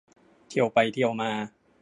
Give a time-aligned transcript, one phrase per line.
[0.47, 1.31] เทียวไปเทียวมา